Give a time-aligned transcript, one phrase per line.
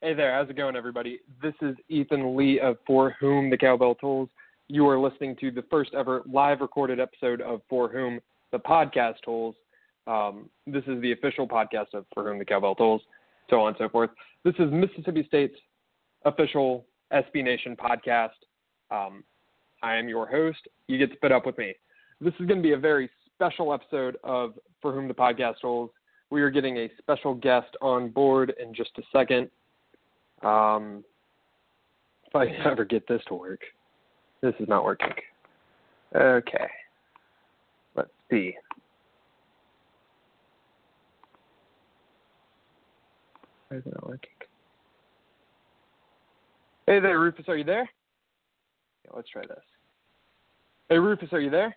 [0.00, 0.32] Hey there.
[0.32, 1.18] How's it going, everybody?
[1.42, 4.28] This is Ethan Lee of For Whom the Cowbell Tolls.
[4.68, 8.20] You are listening to the first ever live recorded episode of For Whom
[8.52, 9.56] the Podcast Tolls.
[10.06, 13.02] Um, this is the official podcast of For Whom the Cowbell Tolls,
[13.50, 14.10] so on and so forth.
[14.44, 15.58] This is Mississippi State's
[16.24, 18.38] official SB Nation podcast.
[18.92, 19.24] Um,
[19.82, 20.60] I am your host.
[20.86, 21.74] You get to put up with me.
[22.20, 25.90] This is going to be a very special episode of For Whom the Podcast Tolls.
[26.30, 29.50] We are getting a special guest on board in just a second.
[30.42, 31.04] Um,
[32.26, 33.60] if I ever get this to work,
[34.40, 35.12] this is not working.
[36.14, 36.66] Okay,
[37.96, 38.54] let's see.
[43.68, 44.30] Why is it not working?
[46.86, 47.46] Hey there, Rufus.
[47.48, 47.88] Are you there?
[49.04, 49.58] Yeah, let's try this.
[50.88, 51.32] Hey, Rufus.
[51.32, 51.74] Are you there?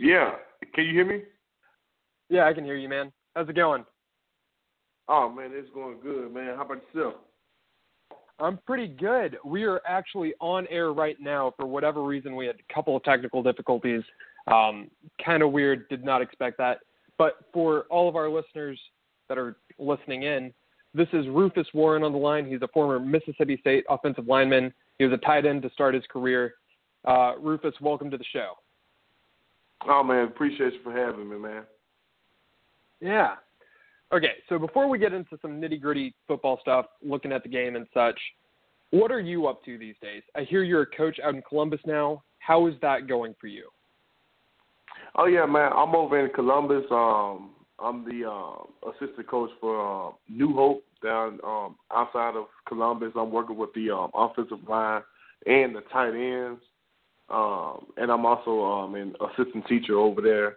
[0.00, 0.36] Yeah.
[0.74, 1.22] Can you hear me?
[2.30, 3.12] Yeah, I can hear you, man.
[3.36, 3.84] How's it going?
[5.08, 6.56] Oh man, it's going good, man.
[6.56, 7.14] How about yourself?
[8.38, 9.36] I'm pretty good.
[9.44, 11.52] We are actually on air right now.
[11.58, 14.02] For whatever reason, we had a couple of technical difficulties.
[14.50, 14.90] Um,
[15.24, 15.86] kind of weird.
[15.90, 16.78] Did not expect that.
[17.18, 18.80] But for all of our listeners
[19.28, 20.54] that are listening in,
[20.94, 22.46] this is Rufus Warren on the line.
[22.46, 24.72] He's a former Mississippi State offensive lineman.
[24.98, 26.54] He was a tight end to start his career.
[27.06, 28.54] Uh, Rufus, welcome to the show.
[29.88, 31.62] Oh man, appreciate you for having me, man.
[33.00, 33.36] Yeah.
[34.12, 37.76] Okay, so before we get into some nitty gritty football stuff, looking at the game
[37.76, 38.18] and such,
[38.90, 40.22] what are you up to these days?
[40.36, 42.24] I hear you're a coach out in Columbus now.
[42.40, 43.68] How is that going for you?
[45.16, 45.72] Oh yeah, man.
[45.74, 46.84] I'm over in Columbus.
[46.90, 53.12] Um, I'm the uh, assistant coach for uh, New Hope down um, outside of Columbus.
[53.16, 55.02] I'm working with the um, offensive line
[55.46, 56.60] and the tight ends,
[57.30, 60.56] um, and I'm also um, an assistant teacher over there.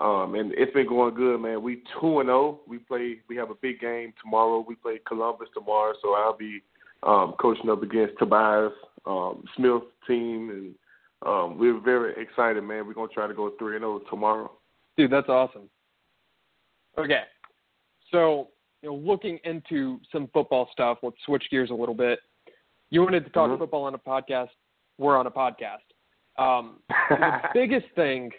[0.00, 1.62] Um, and it's been going good, man.
[1.62, 2.60] We two and zero.
[2.66, 3.18] We play.
[3.28, 4.64] We have a big game tomorrow.
[4.66, 6.62] We play Columbus tomorrow, so I'll be
[7.02, 8.72] um, coaching up against Tobias
[9.04, 10.74] um, Smith team, and
[11.26, 12.86] um, we're very excited, man.
[12.86, 14.50] We're gonna try to go three and zero tomorrow.
[14.96, 15.68] Dude, that's awesome.
[16.96, 17.22] Okay,
[18.10, 18.48] so
[18.82, 20.98] you know, looking into some football stuff.
[21.02, 22.20] Let's switch gears a little bit.
[22.90, 23.58] You wanted to talk Mhm.
[23.58, 24.50] football on a podcast.
[24.98, 25.91] We're on a podcast.
[26.38, 26.78] Um,
[27.10, 28.30] the biggest thing,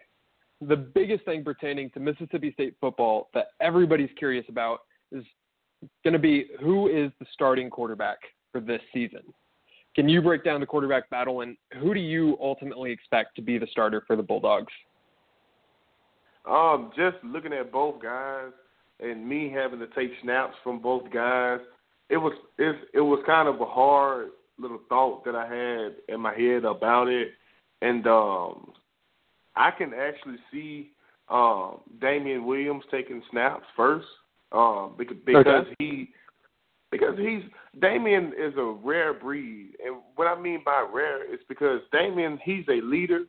[0.61, 4.79] the biggest thing pertaining to Mississippi State football that everybody's curious about
[5.11, 5.23] is
[6.03, 8.17] going to be who is the starting quarterback
[8.51, 9.21] for this season.
[9.95, 13.57] Can you break down the quarterback battle and who do you ultimately expect to be
[13.57, 14.73] the starter for the Bulldogs?
[16.49, 18.51] Um, just looking at both guys
[18.99, 21.59] and me having to take snaps from both guys,
[22.09, 24.29] it was it, it was kind of a hard
[24.59, 27.29] little thought that I had in my head about it,
[27.83, 28.71] and um,
[29.55, 30.91] I can actually see
[31.29, 34.07] um, Damian Williams taking snaps first,
[34.51, 35.75] um, because, because Okay.
[35.79, 36.09] he
[36.91, 37.41] because he's
[37.81, 42.65] Damian is a rare breed, and what I mean by rare is because Damian he's
[42.69, 43.23] a leader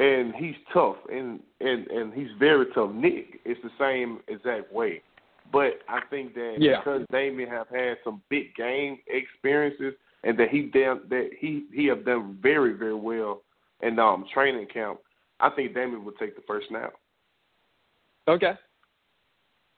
[0.00, 2.90] and he's tough and and and he's very tough.
[2.92, 5.02] Nick is the same exact way,
[5.52, 6.78] but I think that Yeah.
[6.78, 9.94] because Damian have had some big game experiences
[10.24, 13.42] and that he done that he he have done very very well
[13.82, 14.98] in um training camp,
[15.40, 16.92] I think Damian would take the first snap.
[18.28, 18.52] Okay.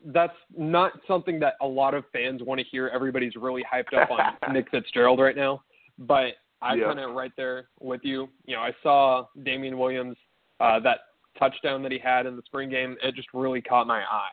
[0.05, 2.89] That's not something that a lot of fans want to hear.
[2.89, 4.21] Everybody's really hyped up on
[4.55, 5.63] Nick Fitzgerald right now,
[5.99, 6.87] but I'm Yeah.
[6.87, 8.29] kind of right there with you.
[8.47, 10.17] You know, I saw Damian Williams
[10.59, 11.01] uh, that
[11.39, 12.97] touchdown that he had in the spring game.
[13.03, 14.31] It just really caught my eye.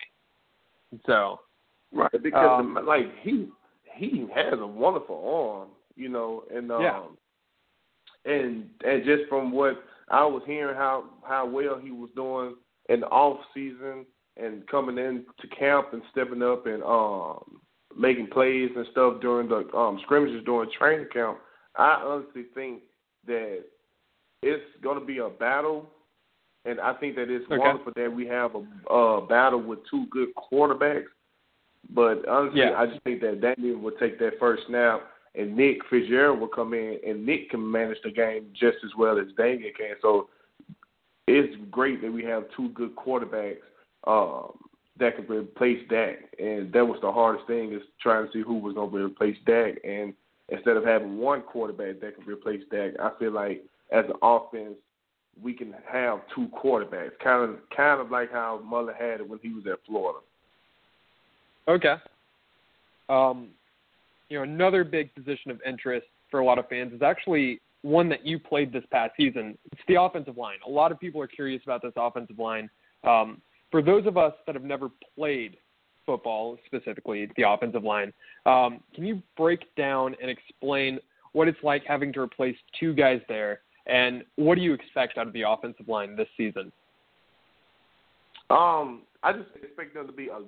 [1.05, 1.41] So,
[1.93, 3.49] Right, because Um, like he
[3.93, 7.03] he has a wonderful arm, you know, and um Yeah.
[8.27, 12.55] And and just from what I was hearing how how well he was doing
[12.89, 14.05] in the off season
[14.37, 17.59] and coming into camp and stepping up and um
[17.97, 21.39] making plays and stuff during the um scrimmages during training camp,
[21.75, 22.81] I honestly think
[23.25, 23.63] that
[24.43, 25.89] it's going to be a battle
[26.65, 27.57] and I think that it's Okay.
[27.57, 31.05] wonderful that we have a, a battle with two good quarterbacks.
[31.89, 32.73] But honestly, Yeah.
[32.77, 35.01] I just think that Daniel will take that first snap,
[35.35, 39.19] and Nick Fitzgerald will come in, and Nick can manage the game just as well
[39.19, 39.95] as Damian can.
[40.01, 40.29] So
[41.27, 43.57] it's great that we have two good quarterbacks
[44.05, 44.53] um,
[44.99, 46.17] that can replace Dak.
[46.39, 49.37] And that was the hardest thing is trying to see who was going to replace
[49.45, 49.75] Dak.
[49.83, 50.13] And
[50.49, 54.75] instead of having one quarterback that can replace Dak, I feel like as an offense,
[55.41, 59.39] we can have two quarterbacks, kind of kind of like how Mullen had it when
[59.43, 60.19] he was at Florida.
[61.67, 61.95] okay.
[63.09, 63.49] Um,
[64.29, 68.09] you know, another big position of interest for a lot of fans is actually one
[68.09, 69.57] that you played this past season.
[69.71, 70.57] It's the offensive line.
[70.65, 72.69] A lot of people are curious about this offensive line.
[73.03, 73.41] Um,
[73.71, 75.57] for those of us that have never played
[76.05, 78.13] football, specifically the offensive line,
[78.45, 80.99] um, can you break down and explain
[81.33, 85.27] what it's like having to replace two guys there, and what do you expect out
[85.27, 86.71] of the offensive line this season?
[88.49, 90.39] Um, I just expect them to be a,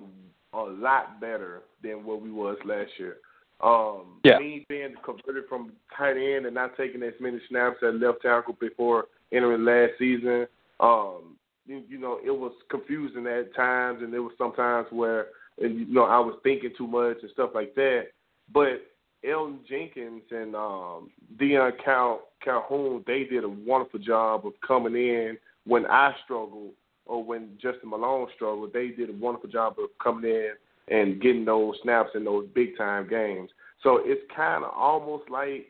[0.56, 3.18] a lot better than what we was last year.
[3.62, 4.38] Um, yeah.
[4.38, 8.56] Me being converted from tight end and not taking as many snaps at left tackle
[8.60, 10.46] before entering last season,
[10.80, 11.36] um,
[11.66, 15.26] you, you know, it was confusing at times, and there was sometimes where
[15.60, 18.08] and you know I was thinking too much and stuff like that.
[18.52, 18.82] But
[19.24, 25.36] Elgton Jenkins and um, Deion Cal- Calhoun, they did a wonderful job of coming in
[25.66, 26.72] when I struggled
[27.06, 28.72] or when Justin Malone struggled.
[28.72, 30.52] They did a wonderful job of coming in
[30.90, 33.50] and getting those snaps in those big time games.
[33.82, 35.68] So it's kind of almost like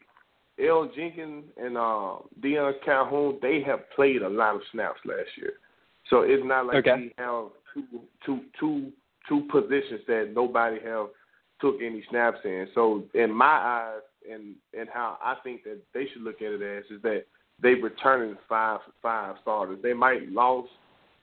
[0.58, 3.38] El Jenkins and uh, Deion Calhoun.
[3.40, 5.52] They have played a lot of snaps last year,
[6.08, 6.96] so it's not like okay.
[6.96, 7.84] we have two,
[8.26, 8.92] two, two,
[9.28, 11.06] two positions that nobody have
[11.60, 12.66] took any snaps in.
[12.74, 14.00] So in my eyes,
[14.30, 17.24] and and how I think that they should look at it as is that
[17.62, 19.78] they returning five five starters.
[19.82, 20.68] They might lost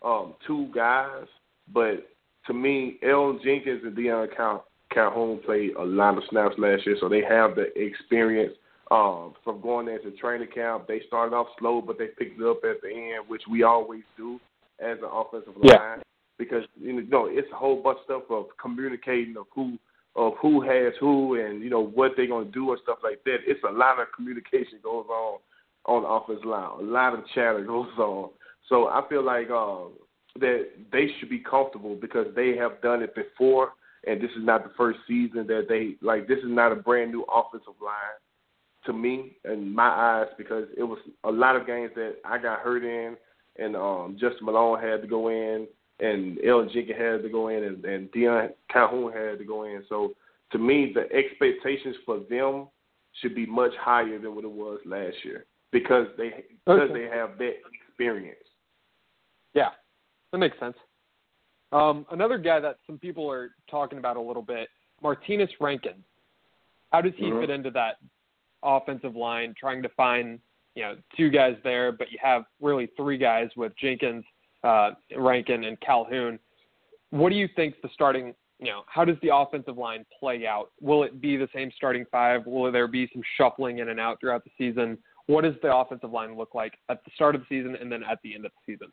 [0.04, 1.26] um, two guys,
[1.74, 2.08] but
[2.48, 6.98] to me, Elgton Jenkins and Deion Cal- Calhoun played a lot of snaps last year,
[7.00, 8.54] so they have the experience
[8.90, 10.88] um, from going into training camp.
[10.88, 14.04] They started off slow, but they picked it up at the end, which we always
[14.16, 14.40] do
[14.80, 15.76] as an offensive yeah.
[15.76, 16.02] line.
[16.38, 19.78] Because you know, it's a whole bunch of stuff of communicating of who
[20.16, 23.38] of who has who and you know what they're gonna do and stuff like that.
[23.46, 25.40] It's a lot of communication goes on
[25.86, 26.80] on the offensive line.
[26.80, 28.30] A lot of chatter goes on.
[28.70, 29.94] So I feel like um,
[30.39, 33.74] that they should be comfortable because they have done it before,
[34.06, 36.28] and this is not the first season that they like.
[36.28, 38.18] This is not a brand new offensive line
[38.86, 42.60] to me and my eyes because it was a lot of games that I got
[42.60, 43.16] hurt in,
[43.57, 45.68] and um, Justin Malone had to go in,
[46.00, 49.83] and El Jenkins had to go in, and, and Deion Calhoun had to go in.
[49.90, 50.13] So
[50.51, 52.68] to me, the expectations for them
[53.22, 57.38] should be much higher than what it was last year because they because they have
[57.38, 58.38] that experience.
[59.54, 59.69] Yeah,
[60.32, 60.76] that makes sense.
[61.72, 64.70] Um, another guy that some people are talking about a little bit,
[65.02, 66.04] Martinez Rankin.
[66.92, 67.42] How does he mm-hmm.
[67.42, 67.98] fit into that
[68.64, 69.54] offensive line?
[69.60, 70.40] Trying to find
[70.76, 74.24] you know two guys there, but you have really three guys with Jenkins,
[74.64, 76.40] uh, Rankin, and Calhoun.
[77.10, 78.34] What do you think the starting?
[78.60, 80.72] You know, how does the offensive line play out?
[80.82, 82.46] Will it be the same starting five?
[82.46, 84.98] Will there be some shuffling in and out throughout the season?
[85.28, 88.02] What does the offensive line look like at the start of the season and then
[88.10, 88.88] at the end of the season?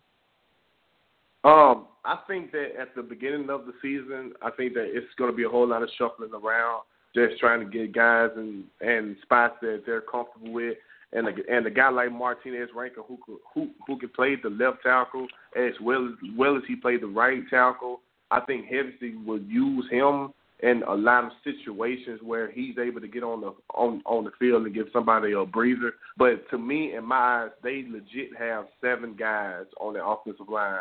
[1.44, 5.30] Um, I think that at the beginning of the season, I think that it's going
[5.30, 6.82] to be a whole lot of shuffling around,
[7.14, 10.76] just trying to get guys and and spots that they're comfortable with.
[11.12, 13.18] And a, and a guy like Martinez Rankin who
[13.54, 15.26] who who can play the left tackle
[15.56, 18.00] as well as well as he played the right tackle.
[18.30, 23.06] I think Hevesy will use him in a lot of situations where he's able to
[23.08, 25.92] get on the on on the field and give somebody a breather.
[26.16, 30.80] But to me, in my eyes, they legit have seven guys on the offensive line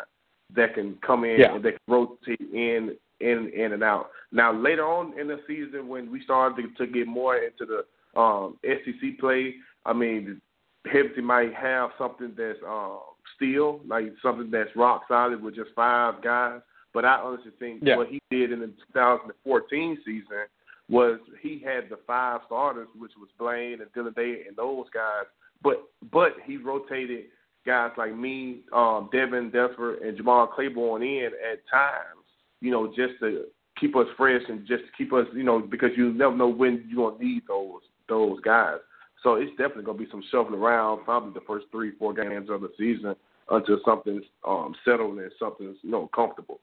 [0.54, 1.54] that can come in yeah.
[1.54, 4.10] and they can rotate in in in and out.
[4.32, 8.20] Now later on in the season when we started to, to get more into the
[8.20, 9.54] um SEC play,
[9.84, 10.40] I mean
[10.86, 13.00] Hevesy might have something that's um
[13.36, 16.60] steel, like something that's rock solid with just five guys.
[16.92, 17.96] But I honestly think yeah.
[17.96, 20.46] what he did in the 2014 season
[20.88, 25.24] was he had the five starters, which was Blaine and Dillon Day and those guys.
[25.62, 27.26] But but he rotated
[27.66, 32.24] guys like me, um, Devin Desford, and Jamaal Clayborn in at times,
[32.60, 33.44] you know, just to
[33.78, 36.84] keep us fresh and just to keep us, you know, because you never know when
[36.88, 38.78] you're gonna need those those guys.
[39.22, 42.60] So it's definitely gonna be some shuffling around, probably the first three, four games of
[42.60, 43.16] the season
[43.50, 46.60] until something's um, settled and something's you know comfortable.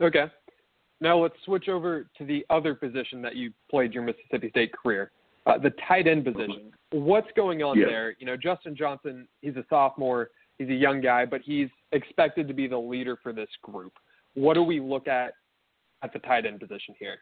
[0.00, 0.26] Okay.
[1.00, 5.12] Now let's switch over to the other position that you played your Mississippi State career,
[5.48, 6.72] uh, the tight end position.
[6.92, 7.86] What's going on yeah.
[7.86, 8.16] there?
[8.18, 12.54] You know, Justin Johnson, he's a sophomore, he's a young guy, but he's expected to
[12.54, 13.92] be the leader for this group.
[14.34, 15.34] What do we look at
[16.02, 17.18] at the tight end position here?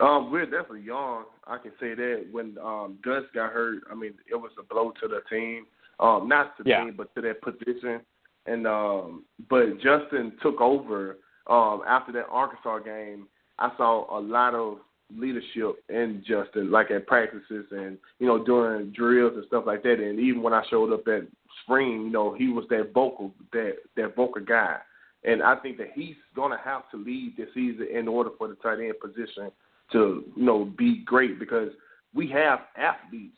[0.00, 1.24] Um, we're definitely young.
[1.46, 2.26] I can say that.
[2.30, 5.66] When um, Gus got hurt, I mean, it was a blow to the team.
[6.00, 6.84] Um, not to the yeah.
[6.84, 8.00] team, but to that position.
[8.46, 13.28] And um, but Justin took over um, after that Arkansas game.
[13.58, 14.78] I saw a lot of
[15.16, 20.00] leadership in Justin, like at practices and you know during drills and stuff like that.
[20.00, 21.22] And even when I showed up at
[21.62, 24.78] spring, you know he was that vocal, that that vocal guy.
[25.24, 28.54] And I think that he's gonna have to lead this season in order for the
[28.56, 29.50] tight end position
[29.92, 31.70] to you know be great because
[32.14, 33.36] we have athletes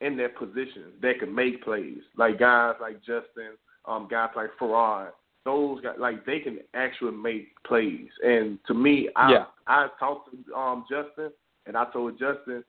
[0.00, 5.10] in their positions that can make plays, like guys like Justin, um, guys like Farrod.
[5.48, 8.10] Those guys like they can actually make plays.
[8.22, 9.44] And to me, I yeah.
[9.66, 11.30] I talked to um Justin
[11.66, 12.62] and I told Justin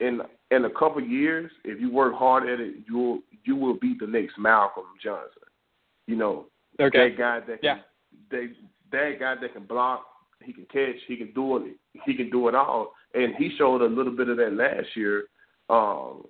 [0.00, 3.78] in in a couple years, if you work hard at it, you will you will
[3.78, 5.42] be the next Malcolm Johnson.
[6.06, 6.46] You know,
[6.80, 7.10] okay.
[7.10, 7.78] that guy that can, yeah.
[8.30, 8.48] they
[8.92, 10.06] that guy that can block,
[10.42, 13.82] he can catch, he can do it, he can do it all, and he showed
[13.82, 15.24] a little bit of that last year.
[15.68, 16.24] Um,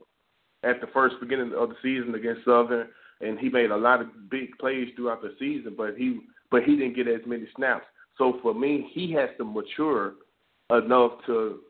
[0.62, 2.88] at the first beginning of the season against Southern,
[3.20, 6.20] and he made a lot of big plays throughout the season, but he
[6.50, 7.86] but he didn't get as many snaps.
[8.18, 10.14] So for me, he has to mature
[10.70, 11.60] enough to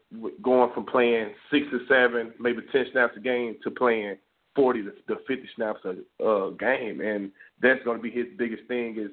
[0.43, 4.17] going from playing six or seven, maybe ten snaps a game to playing
[4.55, 8.65] forty to, to fifty snaps a uh, game, and that's going to be his biggest
[8.69, 8.97] thing.
[8.99, 9.11] Is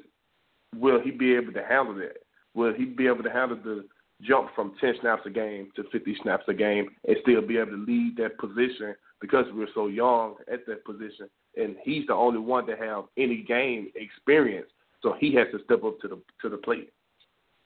[0.76, 2.18] will he be able to handle that?
[2.54, 3.86] Will he be able to handle the
[4.22, 7.72] jump from ten snaps a game to fifty snaps a game and still be able
[7.72, 12.40] to lead that position because we're so young at that position, and he's the only
[12.40, 14.68] one to have any game experience,
[15.02, 16.92] so he has to step up to the to the plate.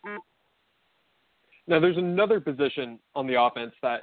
[0.05, 0.17] Mm-hmm.
[1.69, 4.01] Now, there's another position on the offense that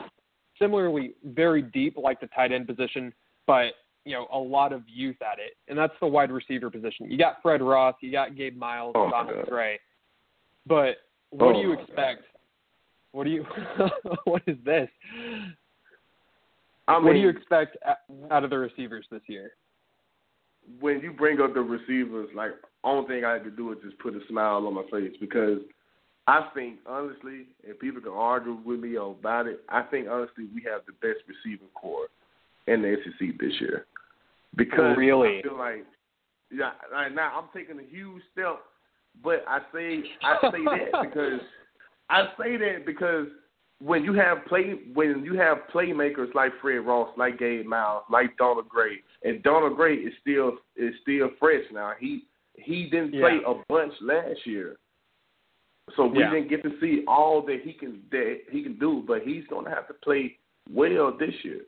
[0.61, 3.13] similarly very deep, like the tight end position,
[3.47, 3.73] but
[4.05, 7.11] you know a lot of youth at it, and that's the wide receiver position.
[7.11, 9.81] You got Fred Ross, you got Gabe Myles, oh, Donald Gray,
[10.67, 10.97] but
[11.31, 12.23] what oh, do you oh, expect?
[12.23, 12.29] God.
[13.13, 13.45] What do you?
[14.25, 14.89] what is this?
[16.87, 17.77] I mean, what do you expect
[18.31, 19.53] out of the receivers this year?
[20.81, 22.53] When you bring up the receivers, like
[22.83, 25.59] only thing I have to do is just put a smile on my face because
[26.27, 30.63] I think honestly, and people can argue with me about it, I think honestly we
[30.63, 32.07] have the best receiving core
[32.67, 33.87] in the SEC this year.
[34.57, 35.39] Because really?
[35.39, 35.85] I feel like
[36.51, 38.61] yeah, right now I'm taking a huge step,
[39.23, 41.41] but I say I say that because
[42.11, 43.27] I say that because
[43.81, 48.37] when you have play when you have playmakers like Fred Ross, like Gabe Myles, like
[48.39, 51.93] Donald Gray, and Donald Gray is still is still fresh now.
[51.99, 53.21] He he didn't yeah.
[53.21, 54.77] play a bunch last year.
[55.97, 56.31] So we yeah.
[56.31, 59.65] didn't get to see all that he can that he can do, but he's going
[59.65, 60.37] to have to play
[60.71, 61.63] well this year.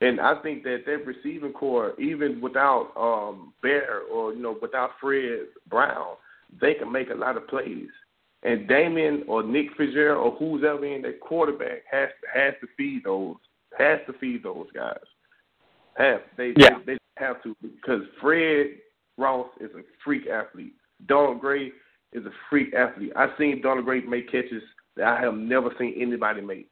[0.00, 4.90] And I think that that receiving core, even without um, Bear or you know without
[5.00, 6.16] Fred Brown,
[6.60, 7.88] they can make a lot of plays.
[8.42, 12.66] And Damian or Nick Fitzgerald or who's ever in that quarterback has to, has to
[12.76, 13.36] feed those
[13.78, 14.96] has to feed those guys.
[15.96, 16.54] Have they?
[16.56, 16.78] Yeah.
[16.86, 18.78] They, they have to because Fred
[19.18, 20.74] Ross is a freak athlete.
[21.06, 21.72] Donald Gray
[22.12, 23.12] is a freak athlete.
[23.16, 24.62] I've seen Donald Gray make catches
[24.96, 26.68] that I have never seen anybody make.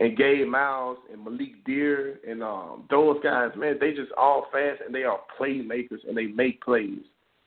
[0.00, 4.80] And Gabe Myles and Malik Dear and um, those guys, man, they just all fast
[4.84, 6.98] and they are playmakers and they make plays.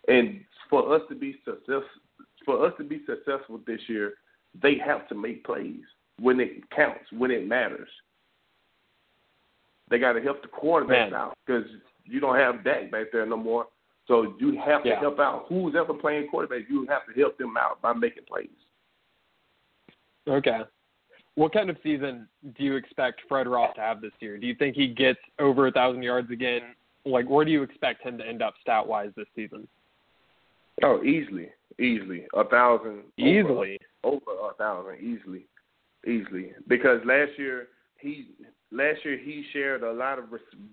[0.07, 1.83] And for us to be successful,
[2.45, 4.13] for us to be successful this year,
[4.61, 5.81] they have to make plays
[6.19, 7.89] when it counts, when it matters.
[9.89, 11.65] They got to help the quarterbacks out because
[12.03, 13.67] you don't have Dak back there no more.
[14.07, 14.99] So you have to yeah.
[14.99, 16.69] help out who's ever playing quarterback.
[16.69, 18.47] You have to help them out by making plays.
[20.27, 20.61] Okay.
[21.35, 22.27] What kind of season
[22.57, 24.37] do you expect Fred Ross to have this year?
[24.37, 26.61] Do you think he gets over a thousand yards again?
[27.05, 29.67] Like, where do you expect him to end up stat wise this season?
[30.83, 33.03] Oh, easily, easily a thousand.
[33.17, 35.45] Easily over, over a thousand, easily,
[36.05, 36.51] easily.
[36.67, 37.67] Because last year
[37.99, 38.29] he
[38.71, 40.25] last year he shared a lot of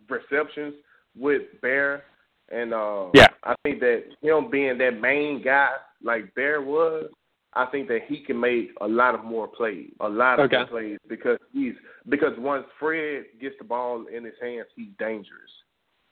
[0.09, 0.75] receptions
[1.17, 2.05] with Bear
[2.51, 3.29] and uh, yeah.
[3.43, 5.71] I think that him being that main guy
[6.03, 7.07] like Bear was,
[7.55, 10.59] I think that he can make a lot of more plays, a lot of okay.
[10.59, 11.75] more plays because he's
[12.09, 15.51] because once Fred gets the ball in his hands, he's dangerous,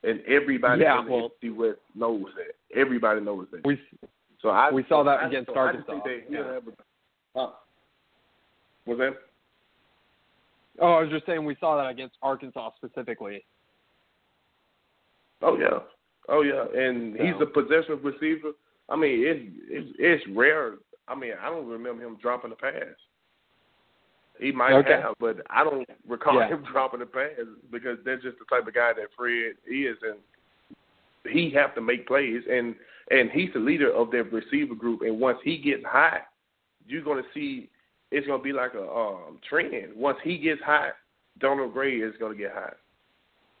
[0.03, 2.79] and everybody yeah, in the well, NFC West knows that.
[2.79, 3.65] Everybody knows that.
[3.65, 3.79] We
[4.41, 5.91] so I we saw that I, against so Arkansas.
[5.91, 6.53] I think that yeah.
[6.53, 7.51] have a, uh,
[8.85, 9.13] was that?
[10.79, 13.45] Oh, I was just saying we saw that against Arkansas specifically.
[15.41, 15.79] Oh yeah,
[16.29, 17.23] Oh yeah, and so.
[17.23, 18.51] he's a possession receiver.
[18.89, 20.75] I mean, it's it's it's rare.
[21.07, 22.95] I mean, I don't remember him dropping a pass.
[24.39, 25.01] He might okay.
[25.01, 26.47] have, but I don't recall yeah.
[26.47, 27.31] him dropping a pass
[27.71, 30.17] because that's just the type of guy that Fred is, and
[31.29, 32.75] he have to make plays, and
[33.11, 35.01] and he's the leader of their receiver group.
[35.01, 36.21] And once he gets hot,
[36.87, 37.69] you're gonna see
[38.13, 39.73] it's gonna be like a um, trend.
[39.95, 40.93] Once he gets hot,
[41.39, 42.75] Donald Gray is gonna get hot.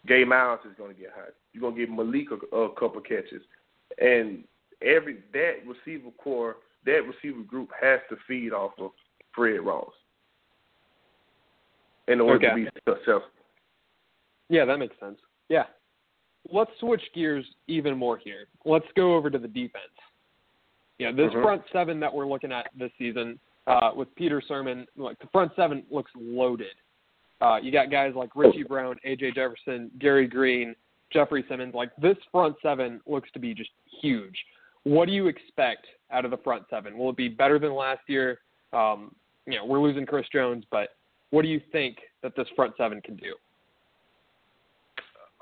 [0.07, 1.33] Gabe Myles is gonna get hot.
[1.51, 3.41] You're gonna give Malik a, a couple catches,
[3.99, 4.43] and
[4.83, 8.91] every that receiver core, that receiver group has to feed off of
[9.33, 9.91] Fred Ross
[12.07, 12.49] in order okay.
[12.49, 13.23] to be successful.
[14.49, 15.17] Yeah, that makes sense.
[15.49, 15.63] Yeah.
[16.51, 18.45] Let's switch gears even more here.
[18.65, 19.85] Let's go over to the defense.
[20.99, 21.41] Yeah, this Mhm.
[21.41, 24.85] front seven that we're looking at this season uh, with Peter Sirmon.
[24.97, 26.75] like the front seven looks loaded.
[27.41, 30.75] Uh, you got guys like Richie Brown, AJ Jefferson, Gerri Green,
[31.11, 31.73] Jeffery Simmons.
[31.73, 34.37] Like this front seven looks to be just huge.
[34.83, 36.97] what do you expect out of the front seven?
[36.97, 38.39] Will it be better than last year?
[38.71, 39.15] Um,
[39.45, 40.89] you know, we're losing Chris Jones, but
[41.31, 43.33] what do you think that this front seven can do?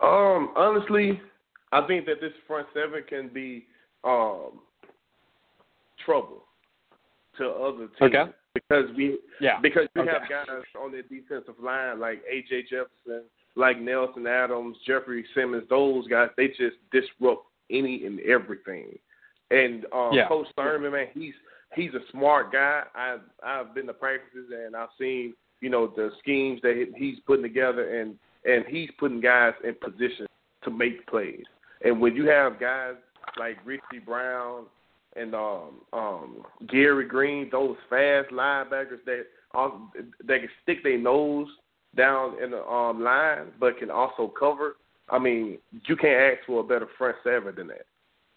[0.01, 1.21] Um, honestly,
[1.71, 3.65] I think that this front seven can be
[4.03, 4.59] um,
[6.03, 6.45] trouble
[7.41, 8.31] to other teams okay.
[8.53, 9.59] because we yeah.
[9.61, 10.11] because we okay.
[10.11, 13.23] have guys on the defensive line like AJ Jefferson,
[13.55, 15.63] like Nelson Adams, Jeffery Simmons.
[15.69, 18.97] Those guys they just disrupt any and everything.
[19.49, 20.27] And um, yeah.
[20.27, 21.33] Coach Thurman, man, he's
[21.75, 22.83] he's a smart guy.
[22.95, 27.43] I've I've been to practices and I've seen you know the schemes that he's putting
[27.43, 30.27] together, and and he's putting guys in position
[30.63, 31.43] to make plays.
[31.83, 32.95] And when you have guys
[33.37, 34.65] like Richie Brown
[35.15, 39.91] and um, um, Gerri Green, those fast linebackers that um,
[40.25, 41.47] that can stick their nose
[41.95, 44.77] down in the um, line, but can also cover.
[45.09, 47.85] I mean, you can't ask for a better front seven than that.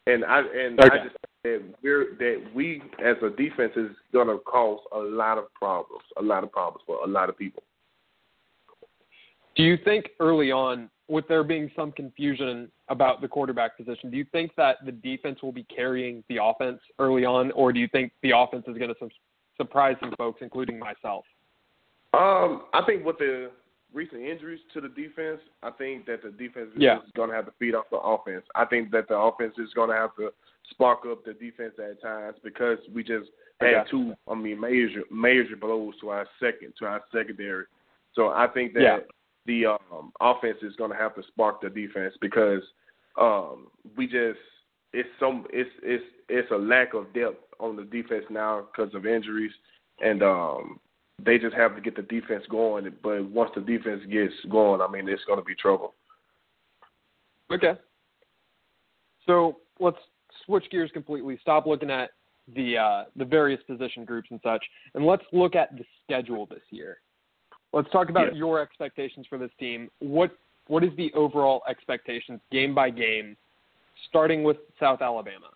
[0.06, 0.90] And I and okay.
[0.92, 5.38] I just that we're that we as a defense is going to cause a lot
[5.38, 7.62] of problems, a lot of problems for a lot of people.
[9.56, 14.16] Do you think early on, with there being some confusion about the quarterback position, do
[14.16, 17.88] you think that the defense will be carrying the offense early on, or do you
[17.88, 19.08] think the offense is going to
[19.56, 21.24] surprise some folks, including myself?
[22.14, 23.50] Um, I think with the
[23.92, 26.98] recent injuries to the defense, I think that the defense yeah.
[26.98, 28.44] is going to have to feed off the offense.
[28.54, 30.30] I think that the offense is going to have to
[30.70, 33.28] spark up the defense at times because we just
[33.60, 33.90] had okay.
[33.90, 37.64] two, I mean, major major blows to our second to our secondary.
[38.14, 38.98] So I think that yeah.
[39.46, 42.62] The um, offense is going to have to spark the defense because
[43.20, 44.38] um, we just
[44.92, 49.06] it's some it's it's it's a lack of depth on the defense now because of
[49.06, 49.52] injuries
[50.00, 50.80] and um,
[51.22, 52.90] they just have to get the defense going.
[53.02, 55.94] But once the defense gets going, I mean, it's going to be trouble.
[57.52, 57.74] Okay.
[59.26, 59.98] So let's
[60.44, 61.38] switch gears completely.
[61.40, 62.10] Stop looking at
[62.54, 66.62] the uh, the various position groups and such, and let's look at the schedule this
[66.70, 66.98] year.
[67.74, 68.38] Let's talk about yeah.
[68.38, 69.90] your expectations for this team.
[69.98, 70.30] What
[70.68, 73.36] what is the overall expectations game by game,
[74.08, 75.48] starting with South Alabama?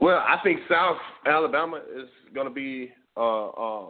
[0.00, 0.96] Well, I think South
[1.26, 3.86] Alabama is going to be uh, uh,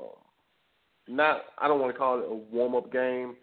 [1.09, 1.43] not.
[1.59, 3.37] I don't want to call it a warm up game,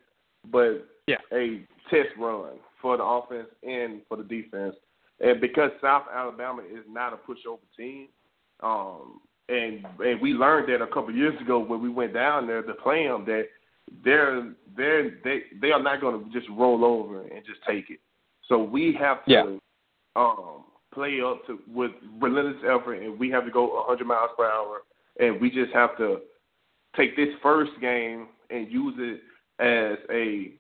[0.52, 1.18] but yeah.
[1.34, 4.76] a test run for the offense and for the defense.
[5.20, 8.08] And because South Alabama is not a pushover team,
[8.62, 12.48] um, and and we learned that a couple of years ago when we went down
[12.48, 13.48] there to play them that
[14.04, 18.00] they're they're they they are not going to just roll over and just take it.
[18.48, 19.58] So we have to yeah.
[20.16, 24.46] um, play up to with relentless effort, and we have to go 100 miles per
[24.46, 24.82] hour,
[25.20, 26.20] and we just have to
[26.96, 29.22] take this first game and use it
[29.60, 30.54] as a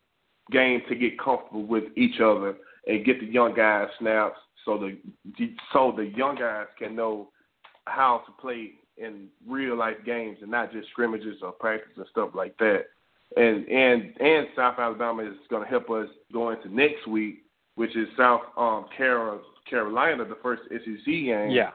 [0.52, 2.56] game to get comfortable with each other
[2.88, 4.98] and get the young guys snaps so the
[5.74, 7.30] so the young guys can know
[7.86, 12.30] how to play in real life games and not just scrimmages or practice and stuff
[12.34, 12.86] like that.
[13.38, 17.44] And and and South Alabama is going to help us go into next week,
[17.76, 21.52] which is South um, Carolina, the first SEC game.
[21.52, 21.72] Yeah,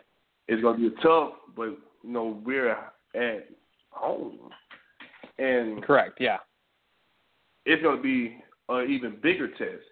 [0.49, 3.49] it's going to be tough, but you know we're at
[3.91, 4.51] home,
[5.39, 6.19] and correct.
[6.21, 6.39] Yeah,
[7.67, 8.37] it's going to be
[8.69, 9.85] an even bigger test.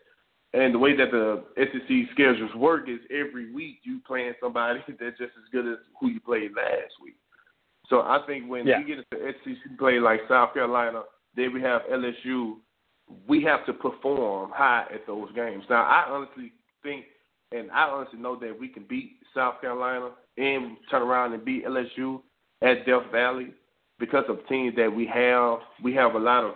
[0.54, 5.18] And the way that the SEC schedules work is every week you playing somebody that's
[5.18, 7.16] just as good as who you played last week.
[7.88, 8.78] So I think when yeah.
[8.78, 11.02] we get into SEC play like South Carolina,
[11.36, 12.56] then we have LSU.
[13.26, 15.64] We have to perform high at those games.
[15.68, 17.06] Now I honestly think,
[17.50, 21.66] and I honestly know that we can beat South Carolina and turn around and beat
[21.66, 22.20] LSU
[22.62, 23.52] at Death Valley
[23.98, 25.58] because of teams that we have.
[25.82, 26.54] We have a lot of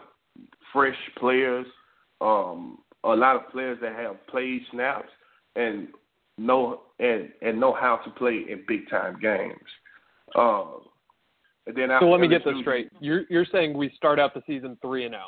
[0.73, 1.67] fresh players.
[2.21, 2.79] Um,
[3.13, 5.09] a lot of players that have played snaps
[5.55, 5.89] and
[6.39, 9.59] know and and know how to play in big time games.
[10.35, 10.81] Um,
[11.67, 12.91] and then so let me get this straight.
[13.01, 15.25] You're you're saying we start out the season three and zero.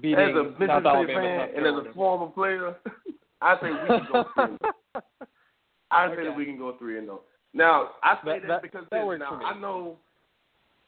[0.00, 2.76] Beating as a Mississippi Alabama, fan and as a former player,
[3.42, 5.02] I think we can go three.
[5.90, 6.24] I okay.
[6.24, 7.22] that we can go three and zero.
[7.52, 9.40] Now I say that, that, that because that now.
[9.44, 9.96] I know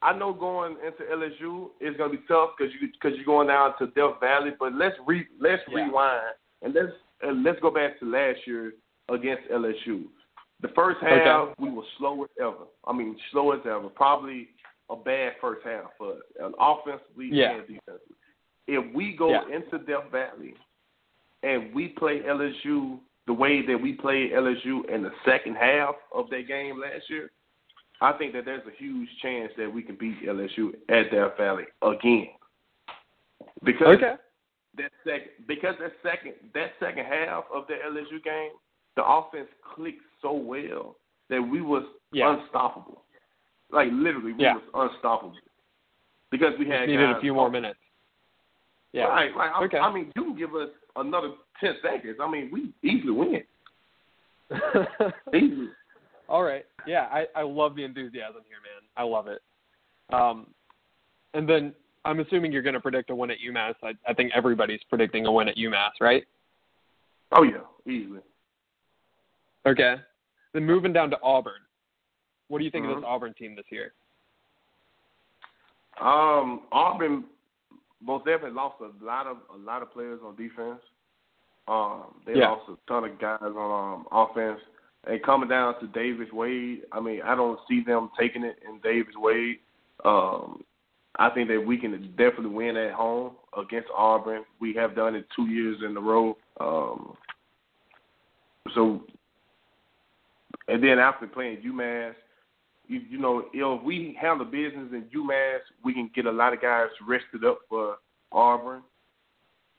[0.03, 3.49] I know going into LSU is going to be tough because you because you're going
[3.49, 4.51] down to Death Valley.
[4.59, 5.85] But let's re let's yeah.
[5.85, 8.73] rewind and let's and let's go back to last year
[9.09, 10.05] against LSU.
[10.61, 11.55] The first half okay.
[11.59, 12.67] we were slow as ever.
[12.87, 13.89] I mean, slow as ever.
[13.89, 14.49] Probably
[14.91, 17.53] a bad first half for an offensively yeah.
[17.53, 18.17] and defensively.
[18.69, 19.57] If we go yeah.
[19.57, 20.55] into Death Valley
[21.43, 26.29] and we play LSU the way that we played LSU in the second half of
[26.31, 27.31] that game last year,
[28.03, 31.65] I think that there's a huge chance that we can beat LSU at Death Valley
[31.83, 32.29] again.
[33.63, 34.15] Because okay.
[34.77, 38.51] that second because that second that second half of the LSU game,
[38.97, 40.97] the offense clicked so well
[41.31, 42.37] that we was yeah.
[42.37, 43.03] unstoppable.
[43.71, 44.55] Like literally, we yeah.
[44.55, 45.37] was unstoppable
[46.33, 47.79] because we had needed a few more minutes.
[48.93, 49.05] Yeah.
[49.05, 49.31] Right.
[49.35, 49.79] Like, okay.
[49.79, 52.17] I, I mean, you can give us another ten seconds.
[52.21, 53.43] I mean, we easily win.
[55.35, 55.69] easily.
[56.29, 56.65] All right.
[56.87, 58.89] Yeah, I, I love the enthusiasm here, man.
[58.97, 59.43] I love it.
[60.13, 60.47] Um,
[61.35, 63.75] and then I'm assuming you're going to predict a win at UMass.
[63.83, 66.25] I, I think everybody's predicting a win at UMass, right?
[67.33, 68.21] Oh yeah, easily.
[69.67, 69.97] Okay.
[70.53, 71.63] Then moving down to Auburn.
[72.49, 72.97] What do you think mm-hmm.
[72.97, 73.93] of this Auburn team this year?
[76.01, 77.25] Um, Auburn
[78.03, 80.81] most definitely lost a lot of a lot of players on defense.
[81.69, 82.51] Um, they yeah.
[82.51, 84.59] lost a ton of guys on um, offense.
[85.07, 88.81] And coming down to Davis Wade, I mean, I don't see them taking it in
[88.81, 89.59] Davis Wade.
[90.05, 90.63] Um,
[91.17, 94.45] I think that we can definitely win at home against Auburn.
[94.61, 96.37] We have done it two years in a row.
[96.61, 97.15] Um,
[98.75, 99.03] so,
[100.69, 102.15] and then after playing UMass,
[102.87, 106.63] you, you know, if we handle business in UMass, we can get a lot of
[106.63, 107.97] guys rested up for
[108.31, 108.83] Auburn.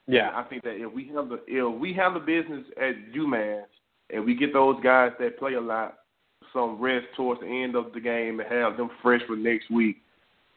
[0.07, 3.63] Yeah, and I think that if we handle if we handle business at UMass
[4.13, 5.95] and we get those guys that play a lot
[6.53, 9.97] some rest towards the end of the game and have them fresh for next week,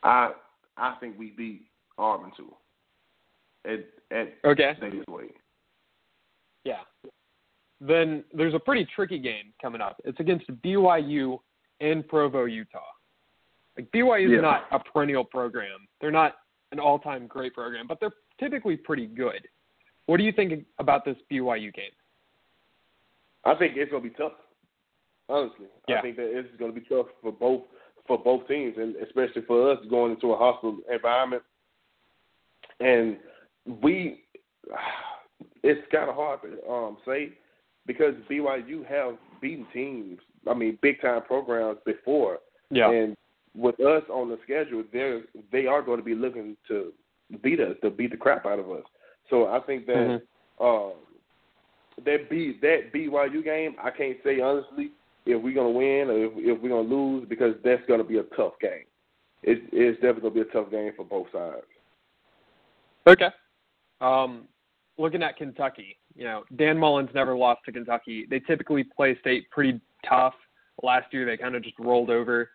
[0.03, 0.33] I
[0.77, 1.63] I think we beat
[1.99, 2.55] Auburn too.
[3.65, 4.73] At at okay.
[5.09, 5.31] Wade.
[6.65, 6.81] Yeah.
[7.81, 10.01] Then there's a pretty tricky game coming up.
[10.05, 11.39] It's against BYU
[11.81, 12.81] and Provo, Utah.
[13.77, 14.41] Like BYU is yeah.
[14.41, 15.87] not a perennial program.
[16.01, 16.37] They're not
[16.73, 19.47] an all-time great program, but they're typically pretty good.
[20.07, 21.91] What do you think about this BYU game?
[23.47, 24.33] I think it's going to be tough.
[25.29, 25.99] Honestly, yeah.
[25.99, 27.63] I think that it's going to be tough for both
[28.07, 31.43] for both teams, and especially for us going into a hostile environment.
[32.79, 33.17] And
[33.83, 34.23] we,
[35.63, 37.33] it's kind of hard to um, say
[37.87, 40.19] because BYU have beaten teams.
[40.49, 42.39] I mean, big time programs before.
[42.71, 42.91] Yeah.
[42.91, 43.17] And
[43.55, 46.93] with us on the schedule, they're they are going to be looking to
[47.43, 48.85] beat us, to beat the crap out of us.
[49.31, 50.21] So I think that
[50.61, 50.65] mm-hmm.
[50.65, 50.93] um,
[52.05, 54.91] that B that BYU game, I can't say honestly
[55.27, 58.23] if we're gonna win or if, if we're gonna lose because that's gonna be a
[58.37, 58.85] tough game.
[59.43, 61.67] It's it's definitely gonna be a tough game for both sides.
[63.07, 63.29] Okay.
[64.01, 64.45] Um,
[64.99, 68.27] looking at Kentucky, you know, Dan Mullins never lost to Kentucky.
[68.29, 70.35] They typically play state pretty tough.
[70.83, 72.51] Last year they kind of just rolled over.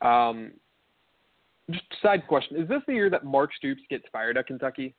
[0.00, 0.52] Um,
[1.70, 4.94] just side question: Is this the year that Mark Stoops gets fired at Kentucky?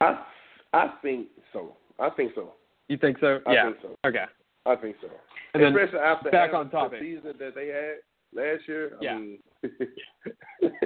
[0.00, 0.24] I
[0.72, 1.76] I think so.
[1.98, 2.54] I think so.
[2.88, 3.40] You think so?
[3.46, 3.64] I yeah.
[3.66, 3.96] think so.
[4.08, 4.24] Okay.
[4.66, 5.08] I think so.
[5.54, 7.00] And then Especially after back on topic.
[7.00, 7.96] the season that they had
[8.34, 8.92] last year.
[9.00, 9.18] I Yeah.
[9.18, 9.38] Mean,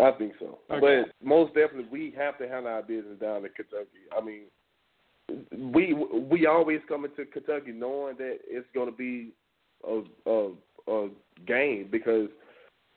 [0.00, 0.58] I think so.
[0.70, 1.02] Okay.
[1.04, 4.08] But most definitely, we have to handle our business down in Kentucky.
[4.16, 4.44] I mean,
[5.72, 9.32] we we always come into Kentucky knowing that it's going to be
[9.86, 10.52] a, a
[10.88, 11.08] a
[11.46, 12.28] game because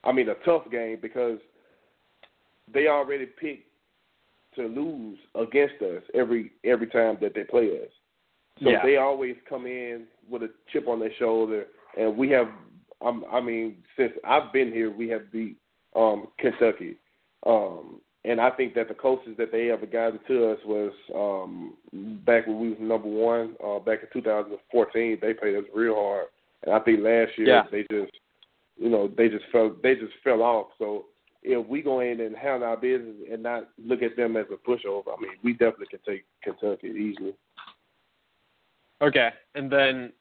[0.03, 1.39] I mean a tough game because
[2.73, 3.67] they already picked
[4.55, 7.91] to lose against us every every time that they play us.
[8.63, 8.83] So Yeah.
[8.83, 12.49] they always come in with a chip on their shoulder, and we have.
[13.01, 15.57] Um, I mean, since I've been here, we have beat
[15.93, 16.95] um, Kentucky,
[17.45, 21.73] um, and I think that the closest that they ever gotten to us was um,
[22.25, 25.17] back when we was number one, uh, back in 2014.
[25.21, 26.27] They played us real hard,
[26.63, 27.63] and I think last year Yeah.
[27.69, 28.17] they just,
[28.77, 30.67] you know, they just fell they just fell off.
[30.77, 31.07] So
[31.43, 34.69] if we go in and handle our business and not look at them as a
[34.69, 37.33] pushover, I mean, we definitely can take Kentucky easily.
[39.01, 39.29] Okay.
[39.55, 40.13] And then,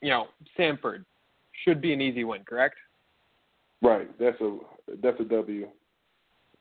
[0.00, 1.04] you know, Samford
[1.64, 2.76] should be an easy win, correct?
[3.82, 4.08] Right.
[4.18, 4.58] That's a
[5.02, 5.68] that's a W.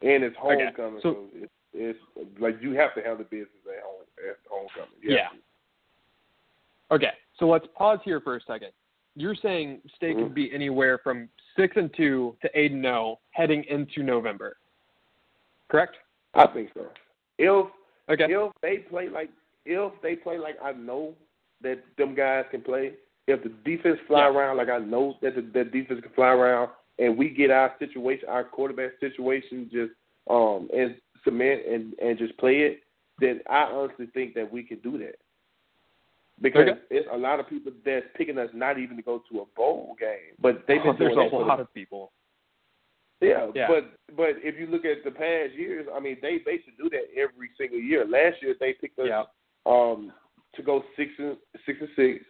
[0.01, 3.49] And it's Okay, homecoming, so- so, it's, it's like you have to have the business
[3.65, 4.89] at home at homecoming.
[5.01, 5.27] You Yeah.
[6.91, 7.11] Okay.
[7.39, 8.71] So let's pause here for a second.
[9.17, 10.23] You're saying state Mhm.
[10.25, 14.57] could be anywhere from six and two to eight and zero heading into November,
[15.69, 15.97] correct?
[16.35, 16.87] I think so.
[17.39, 17.65] If
[18.09, 18.31] Okay.
[18.31, 19.31] if they play like
[19.65, 21.15] if they play like I know
[21.61, 22.93] that them guys can play,
[23.25, 24.29] if the defense fly Yeah.
[24.29, 27.75] around like I know that the that defense can fly around, and we get our
[27.79, 29.93] situation, our quarterback situation, just
[30.27, 32.83] um and cement and and just play it,
[33.17, 35.17] then I honestly think that we can do that.
[36.41, 36.79] Because Okay.
[36.91, 39.95] it's a lot of people that's picking us not even to go to a bowl
[39.99, 42.11] game, but they've been Oh, there's a lot of people.
[43.21, 43.67] yeah, Yeah.
[43.67, 47.05] but but if you look at the past years, I mean, they basically do that
[47.15, 48.05] every single year.
[48.05, 49.25] Last year they picked us Yeah.
[49.65, 50.13] um
[50.53, 52.23] to go six and six and six,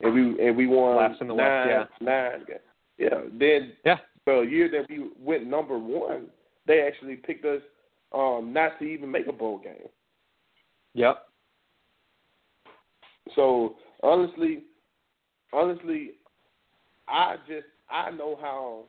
[0.00, 2.44] and we and we won Last in the nine West, nine.
[2.44, 2.60] games.
[2.98, 3.98] Yeah, then Yeah.
[4.26, 6.30] the year that we went number one,
[6.66, 7.62] they actually picked us
[8.12, 9.88] um, not to even make a bowl game.
[10.94, 11.26] Yep.
[13.34, 14.64] So honestly,
[15.52, 16.12] honestly,
[17.08, 18.84] I just I know how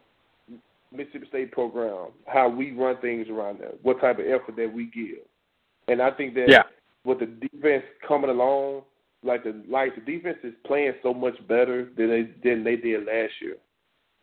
[0.91, 4.85] Mississippi State program, how we run things around there, what type of effort that we
[4.85, 5.25] give,
[5.87, 6.63] and I think that yeah.
[7.03, 8.83] with the defense coming along,
[9.23, 13.05] like the like the defense is playing so much better than they than they did
[13.05, 13.57] last year.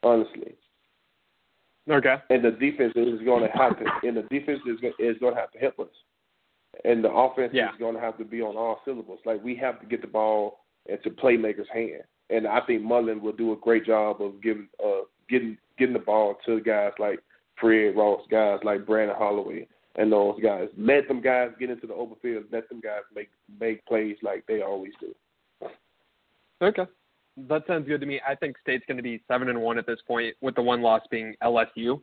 [0.03, 0.55] Honestly.
[1.91, 2.17] Okay.
[2.29, 5.41] And the defense is going to have to, and the defense is is going to
[5.41, 5.89] have to help us,
[6.85, 7.71] and the offense yeah.
[7.71, 9.21] is going to have to be on all syllables.
[9.25, 13.33] Like we have to get the ball into playmakers' hand, and I think Mullen will
[13.33, 17.21] do a great job of giving, uh, getting getting the ball to guys like
[17.61, 19.67] Fred Ross, guys like Brandon Holloway,
[19.97, 20.69] and those guys.
[20.79, 22.45] Let them guys get into the open field.
[22.53, 25.15] Let them guys make make plays like they always do.
[26.63, 26.87] Okay,
[27.49, 28.21] that sounds good to me.
[28.27, 30.83] I think State's going to be seven and one at this point, with the one
[30.83, 32.01] loss being LSU,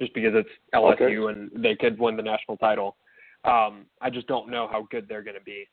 [0.00, 1.38] just because it's LSU okay.
[1.38, 2.96] and they could win the national title.
[3.44, 5.66] Um, I just don't know how good they're going to be.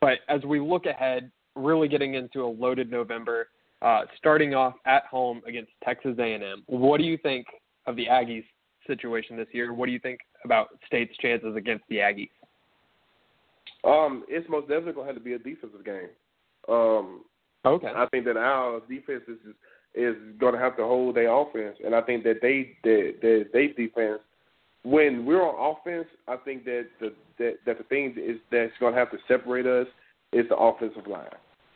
[0.00, 3.48] But as we look ahead, really getting into a loaded November,
[3.82, 6.62] uh, starting off at home against Texas A&M.
[6.66, 7.46] What do you think
[7.86, 8.44] of the Aggies
[8.86, 9.72] situation this year?
[9.74, 12.30] What do you think about State's chances against the Aggies?
[13.84, 16.08] Um, it's most definitely going to have to be a defensive game.
[16.68, 17.24] Um,
[17.66, 17.88] okay.
[17.94, 19.38] I think that our defense is
[19.94, 23.46] is going to have to hold their offense, and I think that they that that
[23.52, 24.20] they defense
[24.84, 28.94] when we're on offense, I think that the that, that the thing is that's going
[28.94, 29.86] to have to separate us
[30.32, 31.26] is the offensive line.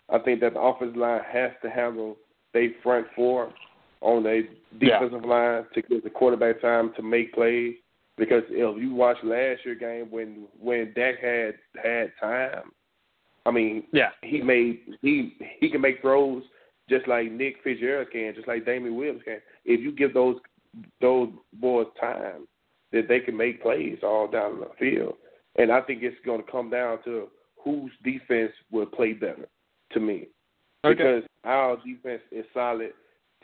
[0.09, 2.17] I think that the offensive line has to handle
[2.53, 3.53] their front four
[4.01, 4.43] on their
[4.79, 5.31] defensive yeah.
[5.31, 7.75] line to give the quarterback time to make plays.
[8.17, 12.73] Because if you watch last year game when when Dak had had time,
[13.45, 16.43] I mean, yeah, he made he he can make throws
[16.89, 19.41] just like Nick Fitzgerald can, just like Damian Williams can.
[19.65, 20.37] If you give those
[21.01, 22.47] those boys time,
[22.93, 25.15] that they can make plays all down the field.
[25.57, 27.29] And I think it's going to come down to
[27.63, 29.49] whose defense will play better.
[29.93, 30.27] To me,
[30.85, 30.97] okay.
[30.97, 32.91] because our defense is solid,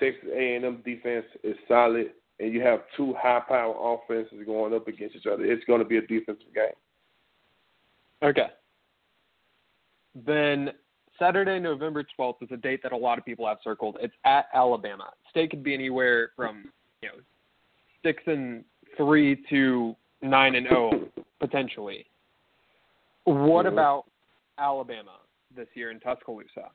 [0.01, 5.27] Texas A&M defense is solid, and you have two high-power offenses going up against each
[5.27, 5.45] other.
[5.45, 6.75] It's going to be a defensive game.
[8.25, 8.49] Okay.
[10.15, 10.73] Then
[11.17, 13.97] Saturday, November 12th is a date that a lot of people have circled.
[14.01, 15.11] It's at Alabama.
[15.31, 16.71] State could be anywhere from,
[17.03, 17.15] you know,
[18.05, 18.65] 6 and
[18.97, 21.09] 3 to 9 and 0
[21.41, 22.07] potentially.
[23.25, 23.73] What mm-hmm.
[23.73, 24.05] about
[24.59, 25.19] Alabama
[25.55, 26.71] this year in Tuscaloosa?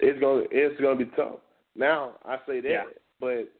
[0.00, 1.36] It's going to, it's going to be tough.
[1.76, 2.82] Now, I say that, yeah.
[3.20, 3.50] but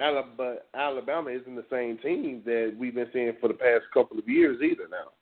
[0.00, 4.28] Alabama, Alabama isn't the same team that we've been seeing for the past couple of
[4.28, 5.12] years either now.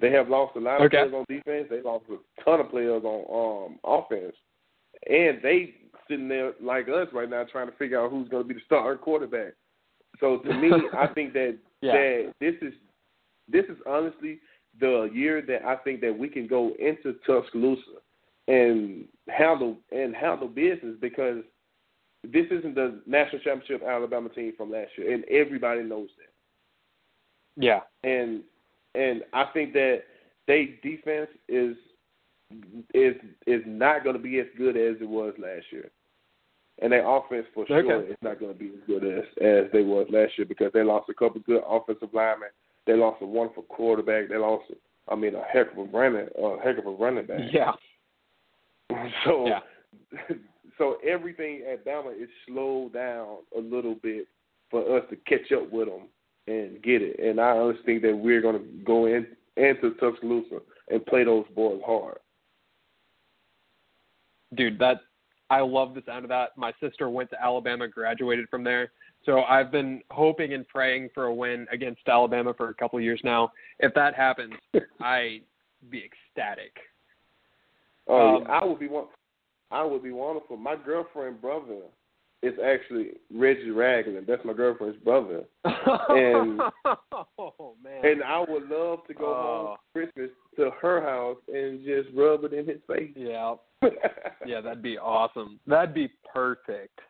[0.00, 1.08] They have lost a lot of okay.
[1.08, 1.68] players on defense.
[1.70, 4.34] They lost a ton of players on um, offense,
[5.08, 5.74] and they
[6.08, 8.60] sitting there like us right now trying to figure out who's going to be the
[8.66, 9.54] starting quarterback.
[10.20, 11.92] So to me, I think that yeah.
[11.92, 12.72] that this is
[13.48, 14.40] this is honestly
[14.80, 17.82] the year that I think that we can go into Tuscaloosa
[18.48, 21.42] and handle and handle business because
[22.24, 27.62] this isn't the national championship Alabama team from last year, and everybody knows that.
[27.62, 28.42] Yeah, and
[28.94, 30.02] and I think that
[30.46, 31.76] they defense is
[32.94, 33.14] is
[33.46, 35.90] is not going to be as good as it was last year,
[36.80, 38.10] and their offense for sure okay.
[38.10, 40.82] is not going to be as good as as they was last year because they
[40.82, 42.50] lost a couple good offensive linemen.
[42.86, 44.28] They lost a wonderful quarterback.
[44.28, 44.64] They lost,
[45.08, 47.40] I mean, a heck of a running, a heck of a running back.
[47.52, 47.72] Yeah.
[49.24, 49.58] So, yeah.
[50.78, 54.28] so everything at Bama is slowed down a little bit
[54.70, 56.02] for us to catch up with them
[56.46, 57.18] and get it.
[57.18, 61.46] And I honestly think that we're going to go in into Tuscaloosa and play those
[61.54, 62.18] boys hard.
[64.54, 65.00] Dude, that
[65.50, 66.50] I love the sound of that.
[66.56, 68.90] My sister went to Alabama, graduated from there.
[69.24, 73.04] So I've been hoping and praying for a win against Alabama for a couple of
[73.04, 73.52] years now.
[73.80, 74.54] If that happens,
[75.00, 75.40] I'd
[75.90, 76.72] be ecstatic.
[78.08, 79.06] Oh, um, I would be one.
[79.70, 80.56] I would be wonderful.
[80.56, 81.80] My girlfriend brother
[82.42, 84.26] is actually Reggie Ragland.
[84.28, 85.42] That's my girlfriend's brother.
[85.64, 86.60] And
[87.38, 88.04] oh man.
[88.04, 89.66] and I would love to go Oh.
[89.66, 93.10] home Christmas to her house and just rub it in his face.
[93.16, 93.54] Yeah.
[94.46, 95.58] Yeah, that'd be awesome.
[95.66, 97.00] That'd be perfect.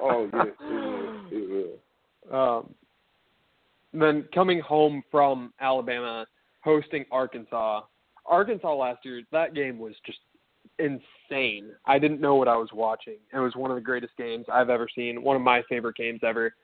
[0.00, 1.26] oh yes, it will.
[1.30, 1.80] It
[2.30, 2.36] will.
[2.36, 2.74] Um,
[3.94, 6.26] then coming home from Alabama,
[6.62, 7.82] hosting Arkansas.
[8.26, 10.18] Arkansas last year, that game was just
[10.78, 11.70] insane.
[11.86, 13.16] I didn't know what I was watching.
[13.32, 16.20] It was one of the greatest games I've ever seen, one of my favorite games
[16.26, 16.54] ever.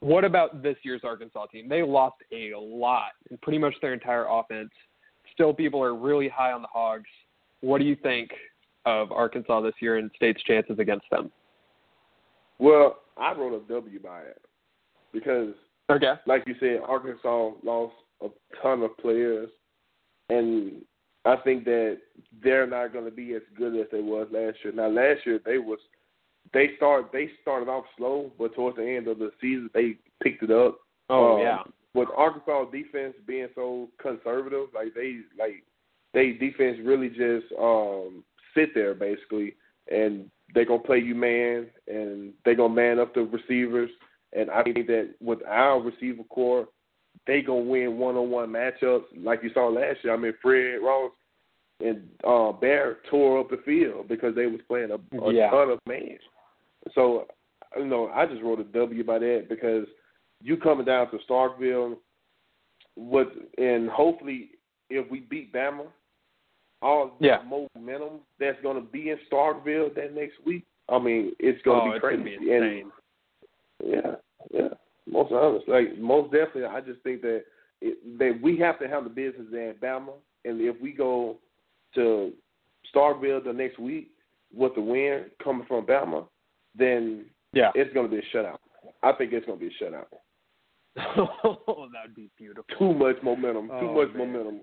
[0.00, 1.68] What about this year's Arkansas team?
[1.68, 4.70] They lost a lot in pretty much their entire offense.
[5.32, 7.08] Still, people are really high on the Hogs.
[7.60, 8.30] What do you think
[8.86, 11.30] of Arkansas this year and State's chances against them?
[12.58, 14.40] Well, I wrote a W by it
[15.12, 15.52] because
[15.90, 16.14] Okay.
[16.26, 18.28] Like you said, Arkansas lost a
[18.60, 19.48] ton of players,
[20.28, 20.82] and
[21.24, 21.98] I think that
[22.42, 24.72] they're not going to be as good as they was last year.
[24.74, 25.78] Now, last year they was
[26.52, 30.42] they start they started off slow, but towards the end of the season they picked
[30.42, 30.78] it up.
[31.08, 31.58] Oh um, yeah.
[31.94, 35.62] With Arkansas defense being so conservative, like they like
[36.14, 38.24] they defense really just um
[38.56, 39.54] sit there basically,
[39.90, 43.90] and they're gonna play you man, and they're gonna man up the receivers.
[44.32, 46.66] And I think that with our receiver corps,
[47.26, 50.12] they gonna win one on one matchups like you saw last year.
[50.12, 51.12] I mean, Fred Ross
[51.80, 55.50] and uh, Bear tore up the field because they was playing a, a Yeah.
[55.50, 56.18] ton of man.
[56.94, 57.26] So
[57.76, 59.86] you know, I just wrote a W by that because
[60.42, 61.96] you coming down to Starkville,
[62.94, 64.50] what and hopefully
[64.88, 65.86] if we beat Bama,
[66.86, 67.38] all Yeah.
[67.42, 67.44] the
[67.74, 70.64] momentum that's going to be in Starkville that next week.
[70.88, 72.22] I mean, it's going to oh, be crazy.
[72.22, 72.90] be insane.
[73.80, 74.14] And yeah,
[74.52, 74.68] yeah,
[75.10, 76.64] most honest, like most definitely.
[76.64, 77.42] I just think that
[77.80, 80.12] it, that we have to handle business in Bama,
[80.44, 81.36] and if we go
[81.94, 82.32] to
[82.94, 84.10] Starkville the next week
[84.54, 86.26] with the win coming from Bama,
[86.78, 87.72] then Yeah.
[87.74, 88.58] it's going to be a shutout.
[89.02, 90.06] I think it's going to be a shutout.
[91.44, 92.64] oh, that'd be beautiful.
[92.78, 93.66] Too much momentum.
[93.68, 94.32] Too Oh, much man.
[94.32, 94.60] momentum.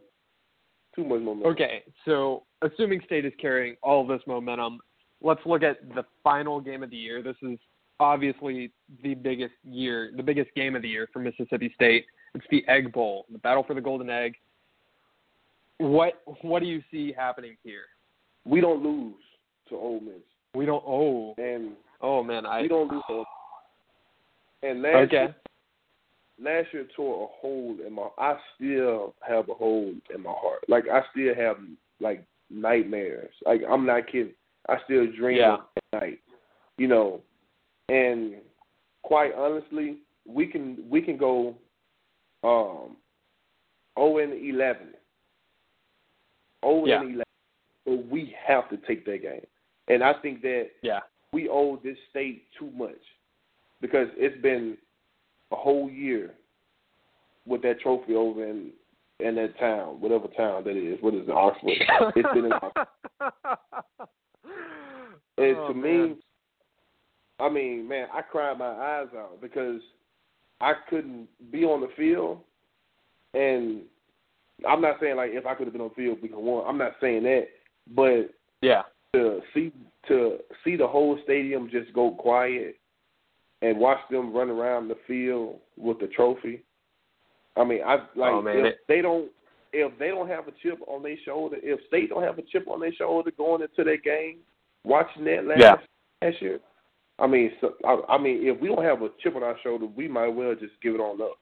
[0.95, 1.51] Too much momentum.
[1.51, 4.79] Okay, so assuming State is carrying all this momentum,
[5.21, 7.23] let's look at the final game of the year.
[7.23, 7.57] This is
[7.99, 12.05] obviously the biggest year, the biggest game of the year for Mississippi State.
[12.35, 14.35] It's the Egg Bowl, the battle for the golden egg.
[15.77, 17.85] What what do you see happening here?
[18.45, 19.15] We don't lose
[19.69, 20.21] to Ole Miss,
[20.55, 20.83] We don't.
[20.85, 22.61] Oh, and oh man, I.
[22.61, 23.03] we don't lose.
[23.09, 23.23] To,
[24.61, 25.27] and last Okay.
[26.43, 28.07] Last year tore a hole in my.
[28.17, 30.63] I still have a hole in my heart.
[30.67, 31.57] Like I still have
[31.99, 33.33] like nightmares.
[33.45, 34.33] Like I'm not kidding.
[34.69, 35.57] I still dream Yeah.
[35.91, 36.19] that night.
[36.77, 37.21] You know,
[37.89, 38.35] and
[39.03, 41.55] quite honestly, we can we can go
[42.43, 42.97] um
[43.97, 44.93] zero and eleven.
[46.63, 47.01] Zero Yeah.
[47.01, 47.23] and eleven.
[47.85, 49.45] But we have to take that game,
[49.89, 51.01] and I think that Yeah.
[51.33, 53.01] we owe this state too much
[53.81, 54.77] because it's been
[55.53, 56.33] a whole year
[57.45, 58.71] with that trophy over in
[59.19, 60.97] in that town, whatever town that is.
[61.01, 61.69] What is it, Oxford?
[62.15, 62.87] it's been in Oxford.
[65.37, 66.09] And Oh, to man.
[66.09, 66.15] me,
[67.39, 69.81] I mean, man, I cried my eyes out because
[70.61, 72.39] I couldn't be on the field,
[73.33, 73.81] and
[74.67, 76.45] I'm not saying like if I could have been on the field we could have
[76.45, 76.65] won.
[76.67, 77.47] I'm not saying that,
[77.95, 78.83] but Yeah.
[79.13, 79.71] to see
[80.07, 82.77] to see the whole stadium just go quiet
[83.63, 86.63] and watch them run around the field with the trophy.
[87.55, 89.29] I mean, I like Oh, if they don't
[89.75, 92.67] if they don't have a chip on their shoulder, if State don't have a chip
[92.67, 94.37] on their shoulder going into that game,
[94.83, 95.75] watching that last Yeah.
[96.21, 96.59] last year.
[97.17, 99.85] I mean, so, I, I mean, if we don't have a chip on our shoulder,
[99.85, 101.39] we might well just give it all up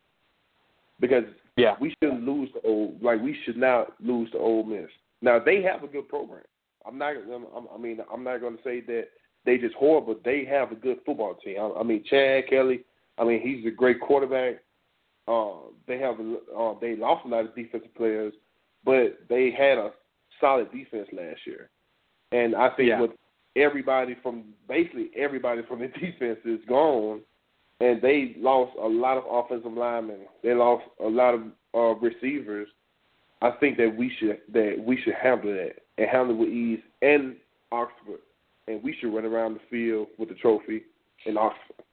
[0.99, 1.25] because
[1.57, 1.75] Yeah.
[1.81, 4.89] we shouldn't lose the old like we should not lose the Ole Miss.
[5.21, 6.43] Now they have a good program.
[6.85, 7.15] I'm not.
[7.15, 9.09] I'm, I mean, I'm not going to say that
[9.45, 10.15] they just horrible.
[10.23, 11.57] They have a good football team.
[11.59, 12.81] I, I mean, Chad Kelly.
[13.17, 14.55] I mean, he's a great quarterback.
[15.27, 16.15] Uh, they have.
[16.19, 18.33] Uh, they lost a lot of defensive players,
[18.83, 19.91] but they had a
[20.39, 21.69] solid defense last year.
[22.31, 23.01] And I think Yeah.
[23.01, 23.11] with
[23.55, 27.21] everybody from basically everybody from the defense is gone,
[27.79, 30.21] and they lost a lot of offensive linemen.
[30.43, 31.41] They lost a lot of
[31.75, 32.67] uh, receivers.
[33.41, 36.79] I think that we should that we should handle that and handle it with ease
[37.01, 37.35] and
[37.71, 38.19] Oxford,
[38.71, 40.83] and we should run around the field with the trophy
[41.25, 41.83] in Oxford.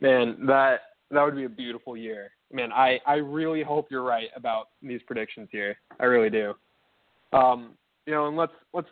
[0.00, 2.30] Man, that that would be a beautiful year.
[2.52, 5.76] Man, I I really hope you're right about these predictions here.
[5.98, 6.54] I really do.
[7.32, 7.72] Um,
[8.06, 8.88] you know, and let's let's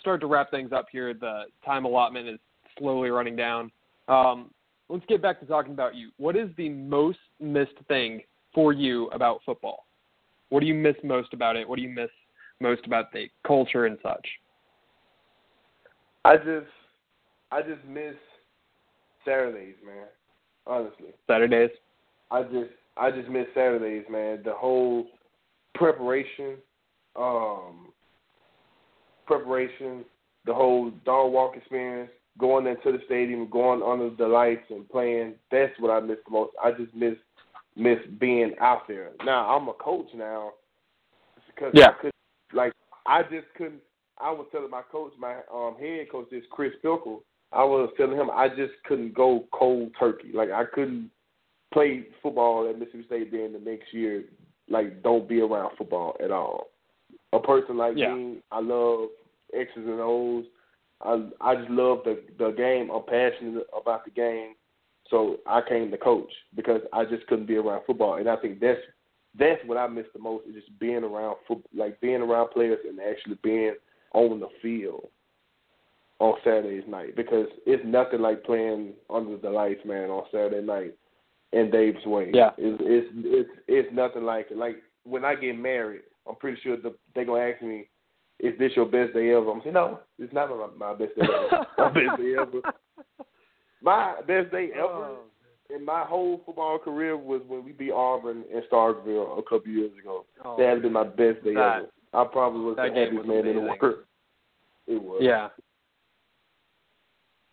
[0.00, 1.12] start to wrap things up here.
[1.14, 2.38] The time allotment is
[2.78, 3.70] slowly running down.
[4.08, 4.50] Um,
[4.88, 6.10] let's get back to talking about you.
[6.16, 8.22] What is the most missed thing
[8.54, 9.84] for you about football?
[10.48, 11.68] What do you miss most about it?
[11.68, 12.10] What do you miss
[12.60, 14.26] most about the culture and such?
[16.24, 16.66] I just
[17.50, 18.14] I just miss
[19.24, 20.06] Saturdays, man.
[20.66, 21.08] Honestly.
[21.26, 21.70] Saturdays.
[22.30, 24.42] I just I just miss Saturdays, man.
[24.44, 25.06] The whole
[25.74, 26.56] preparation,
[27.16, 27.88] um,
[29.26, 30.04] preparation,
[30.46, 35.34] the whole Dawg Walk experience, going into the stadium, going under the lights and playing.
[35.50, 36.52] That's what I miss the most.
[36.62, 37.14] I just miss
[37.76, 39.10] miss being out there.
[39.24, 40.52] Now I'm a coach now
[41.46, 41.88] because Yeah.
[41.88, 42.12] I could
[42.52, 42.72] like
[43.06, 43.80] I just couldn't.
[44.20, 47.24] I was telling my coach, my um, head coach, is Chris Pickle.
[47.52, 50.30] I was telling him I just couldn't go cold turkey.
[50.32, 51.10] Like I couldn't
[51.72, 54.24] play football at Mississippi State then the next year.
[54.68, 56.68] Like don't be around football at all.
[57.32, 58.14] A person like Yeah.
[58.14, 59.08] me, I love
[59.54, 60.44] X's and O's.
[61.02, 62.90] I I just love the the game.
[62.90, 64.54] I'm passionate about the game.
[65.10, 68.60] So I came to coach because I just couldn't be around football, and I think
[68.60, 68.80] that's
[69.38, 72.78] that's what I miss the most is just being around foot, like being around players
[72.88, 73.74] and actually being
[74.14, 75.08] on the field
[76.18, 80.94] on Saturdays night because it's nothing like playing under the lights, man, on Saturday night
[81.52, 82.34] in Davis Wade.
[82.34, 84.56] Yeah, it's it's it's it's nothing like it.
[84.56, 87.88] Like when I get married, I'm pretty sure the, they're gonna ask me,
[88.38, 91.26] "Is this your best day ever?" I'm saying, "No, it's not my, my best day
[91.26, 91.66] ever.
[91.78, 92.60] my best day ever.
[93.82, 95.18] My best day ever." Oh
[95.74, 99.92] in my whole football career was when we beat Auburn in Starkville a couple years
[99.98, 100.26] ago.
[100.44, 101.88] Oh, that had been my best day that, ever.
[102.12, 103.96] I probably was the happiest man in the world.
[104.88, 105.20] It was.
[105.22, 105.48] Yeah.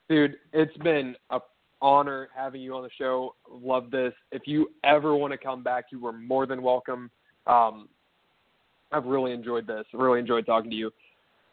[0.09, 1.39] Dude, it's been a
[1.79, 3.35] honor having you on the show.
[3.49, 4.13] Love this.
[4.31, 7.11] If you ever want to come back, you are more than welcome.
[7.45, 7.87] Um,
[8.91, 9.85] I've really enjoyed this.
[9.93, 10.91] Really enjoyed talking to you.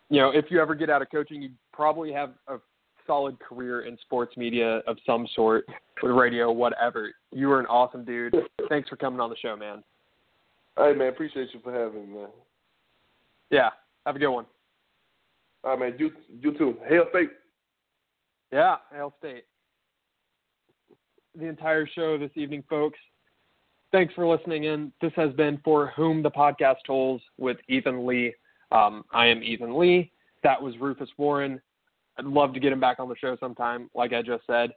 [0.08, 2.56] You know, if you ever get out of coaching, you probably have a
[3.06, 5.66] solid career in sports media of some sort,
[6.02, 7.12] with radio, whatever.
[7.32, 8.34] You are an awesome dude.
[8.68, 9.82] Thanks for coming on the show, man.
[10.76, 12.28] Hey, man, appreciate you for having me, man.
[13.50, 13.70] Yeah,
[14.04, 14.46] have a good one.
[15.64, 15.94] All right, man.
[15.98, 16.76] You, you too.
[16.88, 17.30] Hail State.
[18.52, 19.44] Yeah, Hail State.
[21.38, 22.98] The entire show this evening, folks.
[23.92, 24.92] Thanks for listening in.
[25.00, 28.34] This has been For Whom the Podcast Tolls with Ethan Lee.
[28.72, 30.12] Um, I am Ethan Lee.
[30.42, 31.60] That was Rufus Warren.
[32.18, 34.70] I'd love to get him back on the show sometime, like I just said.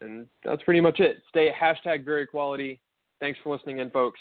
[0.00, 1.22] And that's pretty much it.
[1.28, 2.80] Stay hashtag very quality.
[3.20, 4.20] Thanks for listening in, folks.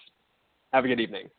[0.74, 1.30] Have a good evening.